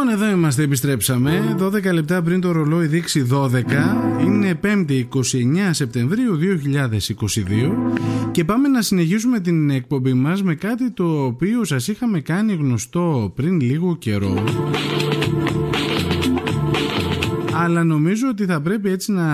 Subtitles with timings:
[0.00, 1.56] Λοιπόν, εδώ είμαστε, επιστρέψαμε.
[1.60, 3.46] 12 λεπτά πριν το ρολόι δείξει 12.
[4.24, 5.24] Είναι 5η 29
[5.70, 12.20] Σεπτεμβρίου 2022 και πάμε να συνεχίσουμε την εκπομπή μας με κάτι το οποίο σας είχαμε
[12.20, 14.44] κάνει γνωστό πριν λίγο καιρό.
[17.52, 19.26] Αλλά νομίζω ότι θα πρέπει έτσι να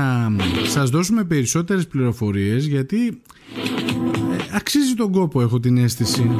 [0.66, 6.30] σας δώσουμε περισσότερες πληροφορίες γιατί ε, αξίζει τον κόπο έχω την αίσθηση.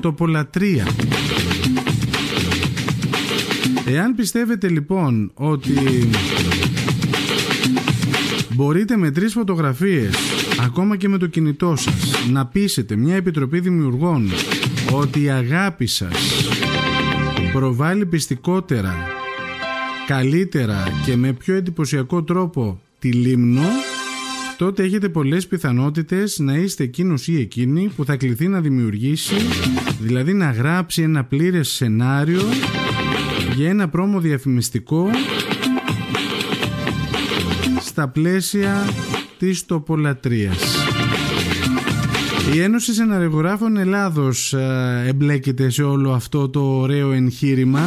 [0.00, 0.86] Το πολλατρία.
[3.90, 5.72] Εάν πιστεύετε λοιπόν ότι
[8.54, 10.14] μπορείτε με τρεις φωτογραφίες
[10.60, 14.30] ακόμα και με το κινητό σας να πείσετε μια επιτροπή δημιουργών
[14.92, 16.48] ότι η αγάπη σας
[17.52, 18.94] προβάλλει πιστικότερα
[20.06, 23.68] καλύτερα και με πιο εντυπωσιακό τρόπο τη Λίμνο
[24.56, 29.34] τότε έχετε πολλές πιθανότητες να είστε εκείνος ή εκείνη που θα κληθεί να δημιουργήσει
[30.00, 32.42] δηλαδή να γράψει ένα πλήρες σενάριο
[33.58, 35.10] για ένα πρόμο διαφημιστικό
[37.80, 38.88] στα πλαίσια
[39.38, 40.76] της τοπολατρίας.
[42.54, 47.80] Η Ένωση Σεναριογράφων Ελλάδος ε, εμπλέκεται σε όλο αυτό το ωραίο εγχείρημα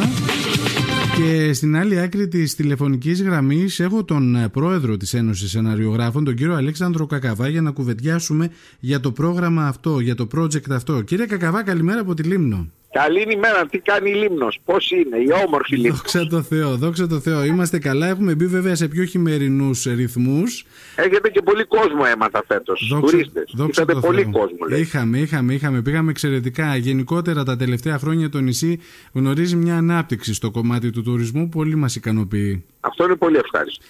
[1.16, 6.34] και στην άλλη άκρη της τηλεφωνικής γραμμής έχω τον ε, πρόεδρο της Ένωσης Σεναριογράφων, τον
[6.34, 11.00] κύριο Αλέξανδρο Κακαβά, για να κουβεντιάσουμε για το πρόγραμμα αυτό, για το project αυτό.
[11.00, 12.68] Κύριε Κακαβά, καλημέρα από τη Λίμνο.
[12.92, 15.96] Καλή ημέρα, τι κάνει η Λίμνος, πώς είναι, η όμορφη Λίμνος.
[15.96, 17.44] Δόξα τω Θεώ, δόξα τω Θεώ.
[17.44, 20.64] Είμαστε καλά, έχουμε μπει βέβαια σε πιο χειμερινούς ρυθμούς.
[20.96, 23.52] Έχετε και πολύ κόσμο έμαθα φέτος, δόξα, τουρίστες.
[23.54, 24.80] Δόξα Είχατε πολύ κόσμο λέει.
[24.80, 26.76] Είχαμε, είχαμε, είχαμε, πήγαμε εξαιρετικά.
[26.76, 28.80] Γενικότερα τα τελευταία χρόνια το νησί
[29.12, 32.64] γνωρίζει μια ανάπτυξη στο κομμάτι του τουρισμού που πολύ μας ικανοποιεί.
[32.80, 33.84] Αυτό είναι πολύ ευχάριστο.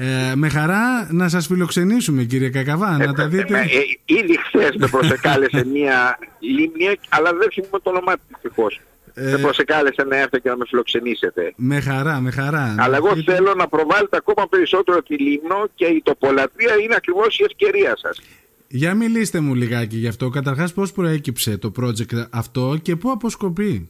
[0.00, 3.58] Ε, με χαρά να σας φιλοξενήσουμε κύριε Κακαβά, να τα δείτε.
[3.58, 8.80] Ε, ε, ήδη χθες με προσεκάλεσε μια λίμνη, αλλά δεν θυμούμαι το όνομά της δυστυχώς.
[9.14, 11.52] Ε, με προσεκάλεσε να έρθω και να με φιλοξενήσετε.
[11.56, 12.74] Με χαρά, με χαρά.
[12.78, 17.44] Αλλά εγώ θέλω να προβάλλετε ακόμα περισσότερο τη Λίμνο και η τοπολατρία είναι ακριβώς η
[17.44, 18.20] ευκαιρία σας.
[18.68, 20.28] Για μιλήστε μου λιγάκι γι' αυτό.
[20.28, 23.88] Καταρχάς πώς προέκυψε το project αυτό και πού αποσκοπεί;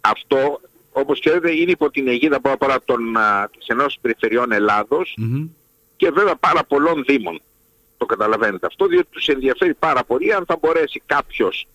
[0.00, 0.60] Αυτό
[0.92, 3.00] όπως ξέρετε είναι υπό την αιγίδα από απ' των,
[3.58, 4.48] της Ενώσης Περιφερειών
[5.96, 7.40] και βέβαια πάρα πολλών δήμων.
[7.96, 11.66] Το καταλαβαίνετε αυτό, διότι τους ενδιαφέρει πάρα πολύ αν θα μπορέσει κάποιος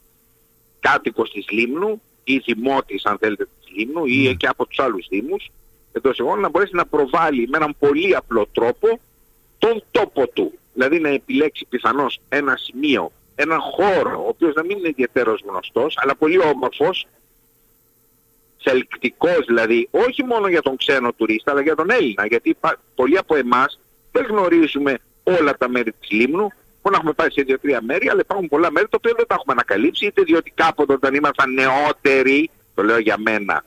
[0.80, 5.50] κάτοικος της Λίμνου ή δημότης αν θέλετε της Λίμνου ή και από τους άλλους δήμους
[5.92, 9.00] εντός εγώνων να μπορέσει να προβάλλει με έναν πολύ απλό τρόπο
[9.58, 10.54] τον τόπο του.
[10.74, 15.98] Δηλαδή να επιλέξει πιθανώς ένα σημείο, έναν χώρο, ο οποίος να μην είναι ιδιαίτερος γνωστός,
[15.98, 17.08] αλλά πολύ όμορφος,
[18.64, 22.26] θελκτικός δηλαδή, όχι μόνο για τον ξένο τουρίστα, αλλά για τον Έλληνα.
[22.26, 22.58] Γιατί
[22.96, 23.80] πολλοί από εμάς
[24.12, 26.52] δεν γνωρίζουμε όλα τα μέρη της Λίμνου,
[26.88, 29.34] Μπορεί να έχουμε πάει σε δύο-τρία μέρη, αλλά υπάρχουν πολλά μέρη τα οποία δεν τα
[29.34, 33.64] έχουμε ανακαλύψει, είτε διότι κάποτε όταν ήμασταν νεότεροι, το λέω για μένα,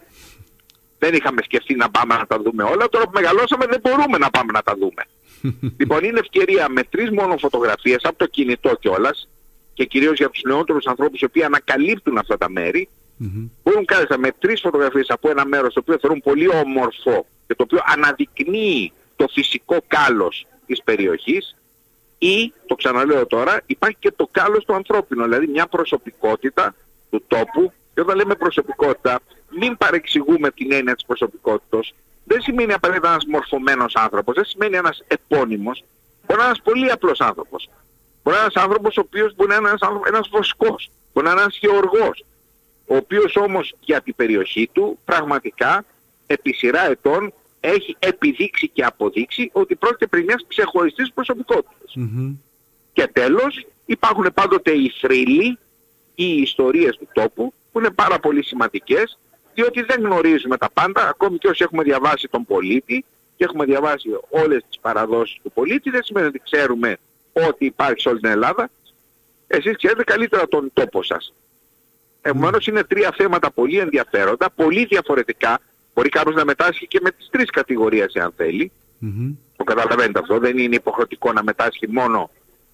[0.99, 2.89] δεν είχαμε σκεφτεί να πάμε να τα δούμε όλα.
[2.89, 5.03] Τώρα που μεγαλώσαμε δεν μπορούμε να πάμε να τα δούμε.
[5.81, 9.29] λοιπόν, είναι ευκαιρία με τρεις μόνο φωτογραφίες από το κινητό κιόλας
[9.75, 12.89] και κυρίως για τους νεότερους ανθρώπους οι οποίοι ανακαλύπτουν αυτά τα μέρη,
[13.21, 13.49] Mm-hmm.
[13.63, 17.63] Μπορούν κάλλιστα με τρεις φωτογραφίες από ένα μέρος το οποίο θεωρούν πολύ όμορφο και το
[17.63, 21.57] οποίο αναδεικνύει το φυσικό κάλος της περιοχής
[22.19, 26.75] ή, το ξαναλέω τώρα, υπάρχει και το κάλος του ανθρώπινου, δηλαδή μια προσωπικότητα
[27.11, 29.21] του τόπου και όταν λέμε προσωπικότητα
[29.59, 31.95] μην παρεξηγούμε την έννοια της προσωπικότητας.
[32.25, 35.85] Δεν σημαίνει απαραίτητα ένας μορφωμένος άνθρωπος, δεν σημαίνει ένας επώνυμος.
[36.27, 37.69] Μπορεί να είναι ένας πολύ απλός άνθρωπος.
[38.23, 41.33] Μπορεί να είναι ένας άνθρωπος ο οποίος μπορεί να είναι ένας, ένας βοσκός, μπορεί να
[41.33, 42.25] είναι ένας γεωργός,
[42.91, 45.85] ο οποίος όμως για την περιοχή του πραγματικά
[46.27, 51.13] επί σειρά ετών έχει επιδείξει και αποδείξει ότι πρόκειται περί μιας ξεχωριστής
[52.93, 55.59] Και τέλος υπάρχουν πάντοτε οι θρύλοι
[56.15, 59.19] ή οι ιστορίες του τόπου που είναι πάρα πολύ σημαντικές
[59.55, 63.05] διότι δεν γνωρίζουμε τα πάντα ακόμη και όσοι έχουμε διαβάσει τον πολίτη
[63.37, 66.97] και έχουμε διαβάσει όλες τις παραδόσεις του πολίτη δεν σημαίνει ότι ξέρουμε
[67.33, 68.71] ότι υπάρχει σε όλη την Ελλάδα.
[69.47, 71.33] Εσείς ξέρετε καλύτερα τον τόπο σας.
[72.23, 75.59] Επομένως είναι τρία θέματα πολύ ενδιαφέροντα, πολύ διαφορετικά.
[75.95, 78.73] Μπορεί κάποιος να μετάσχει και με τις τρεις κατηγορίες αν θέλει.
[79.03, 79.35] Mm-hmm.
[79.57, 80.39] Το καταλαβαίνετε αυτό.
[80.39, 82.31] Δεν είναι υποχρεωτικό να μετάσχει μόνο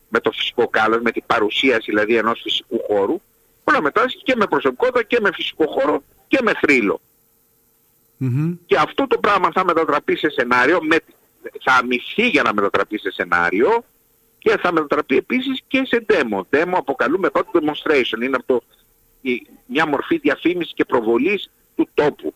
[0.09, 3.21] με το φυσικό κάλος, με την παρουσίαση δηλαδή ενός φυσικού χώρου.
[3.65, 7.01] Μπορεί να μετάσχει και με προσωπικότητα και με φυσικό χώρο και με θρύλο.
[8.21, 8.57] Mm-hmm.
[8.67, 10.97] Και αυτό το πράγμα θα μετατραπεί σε σενάριο, με,
[11.65, 13.85] θα αμυφθεί για να μετατραπεί σε σενάριο
[14.39, 16.41] και θα μετατραπεί επίσης και σε demo.
[16.51, 18.23] Demo αποκαλούμε τότε demonstration.
[18.23, 18.63] Είναι από το
[19.67, 22.35] μια μορφή διαφήμισης και προβολής του τόπου,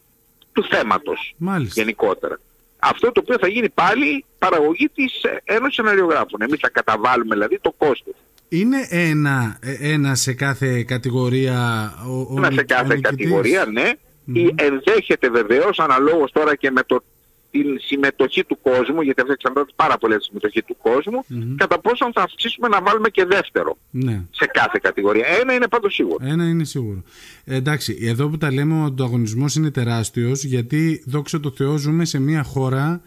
[0.52, 1.81] του θέματος Μάλιστα.
[1.81, 2.40] γενικότερα.
[2.78, 5.12] Αυτό το οποίο θα γίνει πάλι παραγωγή της
[5.44, 6.42] Ένωσης Σεναριογράφων.
[6.42, 8.14] Εμείς θα καταβάλουμε δηλαδή το κόστος.
[8.48, 11.92] Είναι ένα, ε, ένα σε κάθε κατηγορία
[12.31, 13.92] ο, Ένα σε κάθε κατηγορία, ναι.
[14.32, 17.02] ή ενδέχεται βεβαίως αναλόγως τώρα και με το,
[17.50, 21.25] την συμμετοχή του κόσμου, γιατί αυτό εξαρτάται πάρα πολύ από τη συμμετοχή του κόσμου,
[21.56, 24.25] κατά πόσο θα αυξήσουμε να βάλουμε και δεύτερο Ναι.
[24.31, 25.26] σε κάθε κατηγορία.
[25.41, 26.17] Ένα είναι πάντως σίγουρο.
[26.26, 27.02] Ένα είναι σίγουρο.
[27.44, 32.05] Ε, εντάξει, εδώ που τα λέμε ο ανταγωνισμός είναι τεράστιος γιατί δόξα τω Θεώ ζούμε
[32.05, 33.00] σε μια χώρα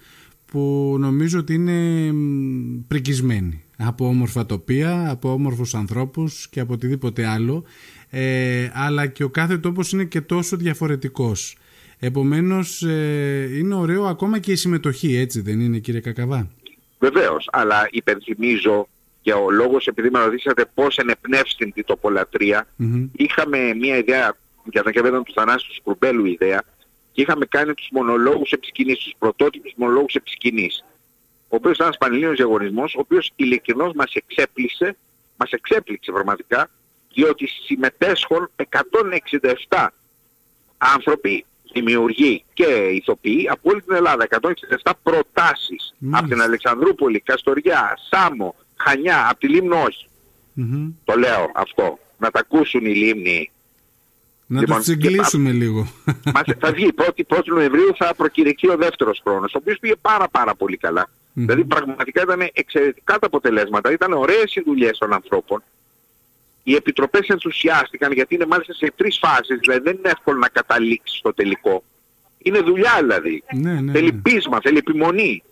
[0.45, 7.25] που νομίζω ότι είναι μ, πρικισμένη από όμορφα τοπία, από όμορφους ανθρώπους και από οτιδήποτε
[7.25, 7.63] άλλο
[8.09, 11.57] ε, αλλά και ο κάθε τόπος είναι και τόσο διαφορετικός.
[12.05, 16.47] Επομένως ε, είναι ωραίο ακόμα και η συμμετοχή έτσι δεν είναι κύριε Κακαβά;
[16.99, 18.87] Βεβαίως, αλλά υπενθυμίζω
[19.21, 23.09] και ο λόγος επειδή με ρωτήσατε πώς ενεπνεύσει την τιτοπολατρία, Μμμ.
[23.15, 24.37] είχαμε μια ιδέα,
[24.71, 26.63] για τον κεβέδον του Θανάσου του Σκουρμπέλου ιδέα,
[27.11, 30.85] και είχαμε κάνει τους μονολόγους επισκηνής, τους πρωτότυπους μονολόγους επισκηνής.
[31.47, 34.97] Ο οποίος ήταν ένας πανελλήνιος διαγωνισμός, ο οποίος ειλικρινώς μας εξέπλησε,
[35.37, 36.69] μας εξέπληξε πραγματικά,
[37.13, 39.93] διότι συμμετέσχουν 167
[40.77, 44.27] άνθρωποι, δημιουργοί και ηθοποιοί από όλη την Ελλάδα.
[44.83, 45.93] 167 προτάσεις.
[45.97, 46.19] Μάλιστα.
[46.19, 50.07] Από την Αλεξανδρούπολη, Καστοριά, Σάμο, Χανιά, από τη Λίμνο όχι.
[50.53, 50.91] Μμμ.
[51.03, 51.99] Το λέω αυτό.
[52.17, 53.51] Να τα ακούσουν οι Λίμνοι.
[54.45, 55.87] Να Λοιπόν, τους τσιγκλίσουμε λίγο.
[56.33, 59.95] Μας, θα βγει η 1η, 1η Νοεμβρίου θα προκηρυχθεί ο δεύτερος χρόνος, ο οποίος πήγε
[60.01, 61.09] πάρα πάρα πολύ καλά.
[61.33, 61.45] Μμμ.
[61.45, 65.63] Δηλαδή πραγματικά ήταν εξαιρετικά τα αποτελέσματα, ήταν ωραίες οι δουλειές των ανθρώπων.
[66.63, 71.17] Οι επιτροπές ενθουσιάστηκαν γιατί είναι μάλιστα σε τρεις φάσεις, δηλαδή δεν είναι εύκολο να καταλήξεις
[71.17, 71.83] στο τελικό.
[72.37, 73.43] Είναι δουλειά δηλαδή.
[73.53, 74.19] ναι, ναι, Θέλει ναι.
[74.21, 75.43] πείσμα, θέλει επιμονή.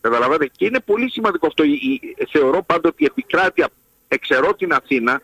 [0.00, 0.50] Καταλαβαίνετε.
[0.56, 1.62] Και είναι πολύ σημαντικό αυτό.
[1.64, 3.68] Η- η- Θεωρώ πάντοτε ότι η επικράτεια,
[4.08, 5.20] εξαιρώ την Αθήνα,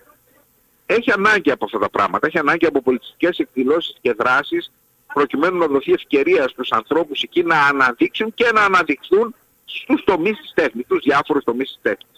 [0.86, 2.26] έχει ανάγκη από αυτά τα πράγματα.
[2.26, 4.70] Έχει ανάγκη από πολιτιστικές εκδηλώσεις και δράσεις
[5.14, 9.34] προκειμένου να δοθεί ευκαιρία στους ανθρώπους εκεί να αναδείξουν και να αναδειχθούν
[9.64, 12.13] στους τομείς της τέχνης, στους διάφορους τομείς της τέχνης.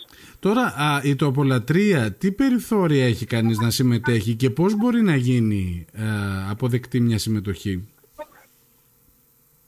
[0.47, 5.87] Τώρα α, η τοπολατρία τι περιθώρια έχει κανείς να συμμετέχει και πώς μπορεί να γίνει
[5.95, 6.03] α,
[6.51, 7.89] αποδεκτή μια συμμετοχή;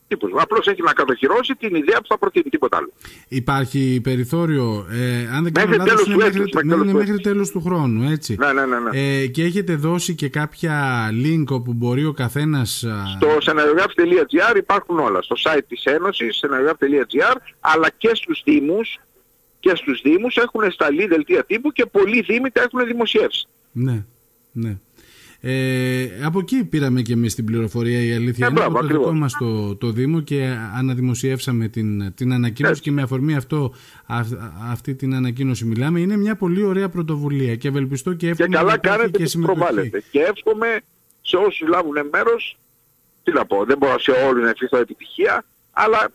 [0.08, 0.42] Τίποτα.
[0.42, 2.92] Απλώς έχει να κατοχυρώσει την ιδέα που θα προτείνει, τίποτα άλλο.
[3.28, 6.72] Υπάρχει περιθώριο, ε, αν δεν κάνω Μέχρι λάθος, τέλος είναι του μέχρι, έτους, μέχρι ναι,
[6.75, 7.22] τέλος είναι του μέχρι έτους.
[7.22, 8.36] τέλος του χρόνου, έτσι.
[8.38, 8.78] Ναι, ναι, ναι.
[8.78, 9.20] ναι.
[9.20, 12.84] Ε, και έχετε δώσει και κάποια link όπου μπορεί ο καθένας...
[12.84, 15.22] α, Στο σεναριογράφ.gr υπάρχουν όλα.
[15.22, 18.98] Στο site της Ένωσης, σεναριογράφ.gr, αλλά και στους Δήμους,
[19.70, 23.46] και στους Δήμους έχουν σταλεί δελτία τύπου και πολλοί Δήμοι τα έχουν δημοσιεύσει.
[23.72, 24.04] Ναι,
[24.52, 24.76] ναι.
[25.40, 28.86] Ε, από εκεί πήραμε και εμείς την πληροφορία η αλήθεια Ε, είναι μπράβο, από το
[28.86, 29.18] δικό ακριβώς.
[29.20, 32.82] μας το, το Δήμο και αναδημοσιεύσαμε την, την ανακοίνωση Έτσι.
[32.84, 33.74] και με αφορμή αυτό
[34.06, 34.38] αυ-
[34.70, 38.56] αυτή την ανακοίνωση μιλάμε είναι μια πολύ ωραία πρωτοβουλία και ευελπιστώ και Και εύχομαι να
[38.56, 39.58] καλά υπάρχει κάνετε και που συμμετοχή.
[39.58, 40.02] προβάλλετε.
[40.10, 40.80] Και εύχομαι
[41.22, 42.58] σε όσους λάβουν μέρος,
[43.22, 46.08] τι να πω, δεν μπορώ σε όλους να ευχηθώ επιτυχία, αλλά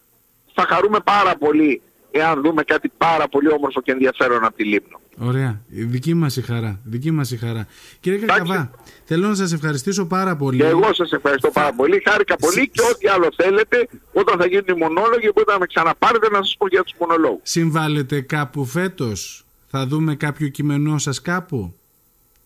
[0.53, 1.81] θα χαρούμε πάρα πολύ
[2.15, 4.99] εάν δούμε κάτι πάρα πολύ όμορφο και ενδιαφέρον από τη Λίμνο.
[5.17, 5.61] Ωραία.
[5.69, 6.79] Η Δική μας η χαρά.
[6.83, 7.67] Δική μας η χαρά.
[7.99, 8.41] Κύριε Εντάξει.
[8.41, 8.71] Κακαβά,
[9.05, 10.57] θέλω να σας ευχαριστήσω πάρα πολύ.
[10.57, 14.65] Και εγώ σας ευχαριστώ πάρα πολύ, χάρηκα πολύ και ό,τι άλλο θέλετε, όταν θα γίνουν
[14.67, 17.39] οι μονόλογοι, μπορείτε να με ξαναπάρετε να σας πω για τους μονολόγους.
[17.43, 21.75] Συμβάλλετε κάπου φέτος; Θα δούμε κάποιο κειμενό σας κάπου;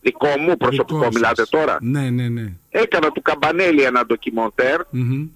[0.00, 1.48] Δικό μου προσωπικό Δικό μιλάτε σας.
[1.48, 2.52] τώρα; Ναι, ναι, ναι.
[2.70, 5.26] Έκανα του Καμπανέλη ένα ντοκιμοντέρ, Μμμ,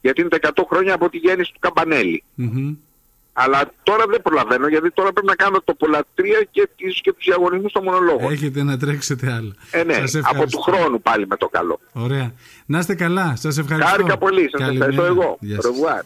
[0.00, 2.22] γιατί είναι τα 100 χρόνια από τη γέννηση του Καμπανέλη.
[2.34, 2.74] μμμ.
[3.32, 7.24] Αλλά τώρα δεν προλαβαίνω, γιατί τώρα πρέπει να κάνω το πολλατρία και, ίσως και τους
[7.24, 8.32] διαγωνισμούς των μονολόγων.
[8.32, 9.54] Έχετε να τρέξετε άλλα.
[9.70, 10.56] Ε, ναι, Σας από ευχαριστώ.
[10.58, 11.80] του χρόνου πάλι με το καλό.
[11.92, 12.32] Ωραία.
[12.66, 13.34] Να είστε καλά.
[13.36, 13.90] Σας ευχαριστώ.
[13.90, 14.90] Χάρηκα πολύ, σας Καλημέρα.
[14.90, 15.36] ευχαριστώ εγώ.
[15.40, 15.70] Γεια σας.
[15.70, 16.02] Au revoir.